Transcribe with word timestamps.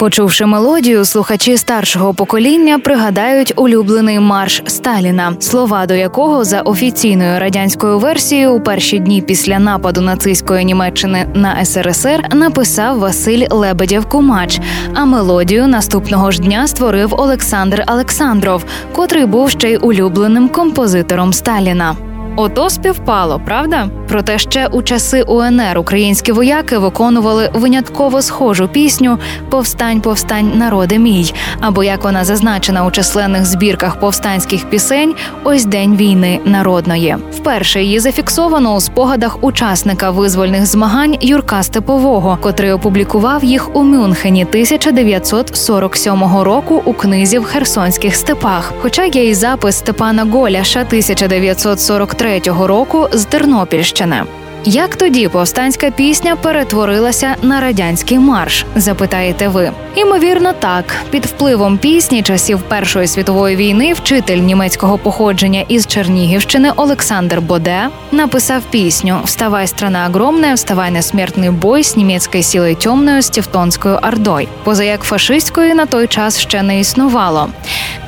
Почувши 0.00 0.46
мелодію, 0.46 1.04
слухачі 1.04 1.56
старшого 1.56 2.14
покоління 2.14 2.78
пригадають 2.78 3.52
улюблений 3.56 4.20
марш 4.20 4.62
Сталіна, 4.66 5.34
слова 5.40 5.86
до 5.86 5.94
якого 5.94 6.44
за 6.44 6.60
офіційною 6.60 7.40
радянською 7.40 7.98
версією 7.98 8.52
у 8.52 8.60
перші 8.60 8.98
дні 8.98 9.22
після 9.22 9.58
нападу 9.58 10.00
нацистської 10.00 10.64
Німеччини 10.64 11.26
на 11.34 11.64
СРСР 11.64 12.28
написав 12.34 12.98
Василь 12.98 13.46
Лебедєв 13.50 14.06
Кумач. 14.08 14.60
А 14.94 15.04
мелодію 15.04 15.66
наступного 15.66 16.30
ж 16.30 16.40
дня 16.40 16.66
створив 16.66 17.14
Олександр 17.14 17.84
Олександров, 17.88 18.64
котрий 18.92 19.26
був 19.26 19.50
ще 19.50 19.70
й 19.70 19.78
улюбленим 19.82 20.48
композитором 20.48 21.32
Сталіна. 21.32 22.09
Ото 22.36 22.70
співпало, 22.70 23.40
правда? 23.44 23.88
Проте 24.08 24.38
ще 24.38 24.66
у 24.66 24.82
часи 24.82 25.22
УНР 25.22 25.78
українські 25.78 26.32
вояки 26.32 26.78
виконували 26.78 27.50
винятково 27.54 28.22
схожу 28.22 28.68
пісню 28.68 29.18
Повстань, 29.50 30.00
повстань, 30.00 30.52
народи 30.54 30.98
мій. 30.98 31.34
Або 31.60 31.84
як 31.84 32.04
вона 32.04 32.24
зазначена 32.24 32.86
у 32.86 32.90
численних 32.90 33.46
збірках 33.46 34.00
повстанських 34.00 34.70
пісень 34.70 35.14
Ось 35.44 35.64
день 35.64 35.96
війни 35.96 36.40
народної. 36.44 37.16
Вперше 37.32 37.82
її 37.82 38.00
зафіксовано 38.00 38.74
у 38.74 38.80
спогадах 38.80 39.44
учасника 39.44 40.10
визвольних 40.10 40.66
змагань 40.66 41.16
Юрка 41.20 41.62
Степового, 41.62 42.38
котрий 42.40 42.72
опублікував 42.72 43.44
їх 43.44 43.76
у 43.76 43.82
Мюнхені 43.82 44.44
1947 44.44 46.22
року 46.42 46.82
у 46.84 46.92
книзі 46.92 47.38
в 47.38 47.44
Херсонських 47.44 48.16
степах. 48.16 48.72
Хоча 48.80 49.04
є 49.04 49.28
і 49.28 49.34
запис 49.34 49.76
Степана 49.76 50.24
Голяша 50.24 50.80
1943 50.80 52.19
року 52.66 53.08
з 53.12 53.24
Тернопільщини. 53.24 54.24
Як 54.64 54.96
тоді 54.96 55.28
повстанська 55.28 55.90
пісня 55.90 56.36
перетворилася 56.36 57.36
на 57.42 57.60
радянський 57.60 58.18
марш? 58.18 58.66
Запитаєте 58.76 59.48
ви? 59.48 59.70
Імовірно, 59.94 60.52
так 60.52 60.84
під 61.10 61.26
впливом 61.26 61.78
пісні 61.78 62.22
часів 62.22 62.62
Першої 62.62 63.06
світової 63.06 63.56
війни 63.56 63.92
вчитель 63.92 64.36
німецького 64.36 64.98
походження 64.98 65.64
із 65.68 65.86
Чернігівщини 65.86 66.72
Олександр 66.76 67.40
Боде 67.40 67.88
написав 68.12 68.62
пісню 68.70 69.20
Вставай, 69.24 69.66
страна 69.66 70.06
огромная, 70.10 70.54
вставай 70.54 70.90
на 70.90 71.02
смертний 71.02 71.50
бой 71.50 71.84
з 71.84 71.96
німецькою 71.96 72.42
силою 72.42 72.76
темною 72.76 73.22
з 73.22 73.30
Тевтонською 73.30 73.98
ордой. 74.02 74.48
Поза 74.64 74.84
як 74.84 75.02
фашистської 75.02 75.74
на 75.74 75.86
той 75.86 76.06
час 76.06 76.38
ще 76.38 76.62
не 76.62 76.80
існувало. 76.80 77.48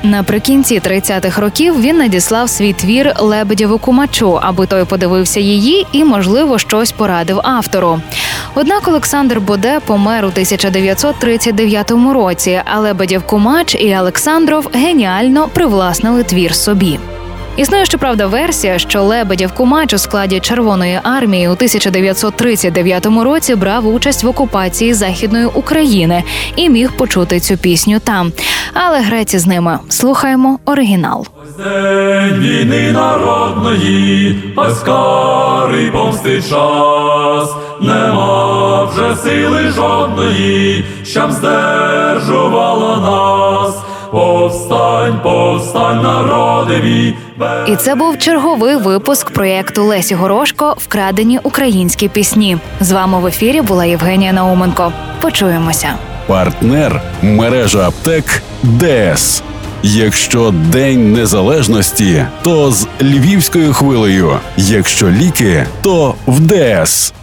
Наприкінці 0.03 0.79
30-х 0.79 1.41
років 1.41 1.81
він 1.81 1.97
надіслав 1.97 2.49
свій 2.49 2.73
твір 2.73 3.13
Лебедєву 3.19 3.77
кумачу, 3.77 4.39
аби 4.41 4.67
той 4.67 4.85
подивився 4.85 5.39
її 5.39 5.87
і, 5.91 6.03
можливо, 6.03 6.42
щось 6.57 6.91
порадив 6.91 7.39
автору. 7.43 8.01
Однак 8.55 8.87
Олександр 8.87 9.39
Боде 9.39 9.79
помер 9.85 10.25
у 10.25 10.27
1939 10.27 11.91
році, 11.91 12.61
а 12.65 12.79
Лебедєв 12.79 13.23
кумач 13.23 13.75
і 13.75 13.97
Олександров 13.97 14.69
геніально 14.73 15.47
привласнили 15.47 16.23
твір 16.23 16.55
собі. 16.55 16.99
Існує 17.57 17.85
щоправда 17.85 18.27
версія, 18.27 18.79
що 18.79 19.03
Лебедєв 19.03 19.51
Кумач 19.51 19.93
у 19.93 19.97
складі 19.97 20.39
Червоної 20.39 20.99
армії 21.03 21.47
у 21.47 21.51
1939 21.51 23.05
році 23.05 23.55
брав 23.55 23.87
участь 23.87 24.23
в 24.23 24.27
окупації 24.27 24.93
Західної 24.93 25.45
України 25.45 26.23
і 26.55 26.69
міг 26.69 26.91
почути 26.91 27.39
цю 27.39 27.57
пісню 27.57 27.99
там. 27.99 28.31
Але 28.73 29.01
греці 29.01 29.39
з 29.39 29.45
ними 29.45 29.79
слухаємо 29.89 30.59
оригінал. 30.65 31.27
День 31.57 32.39
війни 32.39 32.91
народної, 32.91 34.43
ось 34.55 34.79
карий 35.63 35.91
помсти 35.91 36.41
час, 36.41 37.55
нема 37.81 38.83
вже 38.83 39.15
сили 39.15 39.69
жодної, 39.69 40.85
щоб 41.03 41.31
здержувала 41.31 42.97
нас. 42.97 43.75
Повстань, 44.11 45.19
повстань, 45.23 46.03
народиві, 46.03 47.15
І 47.67 47.75
це 47.75 47.95
був 47.95 48.17
черговий 48.17 48.75
випуск 48.75 49.29
проєкту 49.29 49.83
Лесі 49.83 50.15
Горошко 50.15 50.75
Вкрадені 50.77 51.39
українські 51.43 52.07
пісні. 52.07 52.57
З 52.79 52.91
вами 52.91 53.19
в 53.19 53.27
ефірі 53.27 53.61
була 53.61 53.85
Євгенія 53.85 54.33
Науменко. 54.33 54.91
Почуємося. 55.21 55.87
Партнер 56.27 57.01
мережа 57.21 57.87
аптек 57.87 58.43
ДС. 58.63 59.43
Якщо 59.85 60.53
День 60.71 61.13
Незалежності, 61.13 62.25
то 62.41 62.71
з 62.71 62.87
львівською 63.01 63.73
хвилею. 63.73 64.39
Якщо 64.57 65.09
ліки, 65.09 65.65
то 65.81 66.15
в 66.27 66.39
ДС. 66.39 67.13